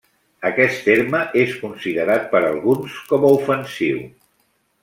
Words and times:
Aquest 0.49 0.79
terme 0.85 1.19
és 1.43 1.53
considerat 1.65 2.27
per 2.33 2.43
alguns 2.49 2.97
com 3.13 3.29
a 3.29 3.33
ofensiu. 3.39 4.05